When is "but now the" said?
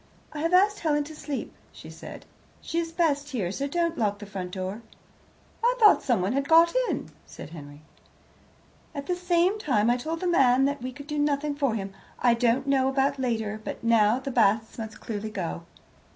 13.63-14.31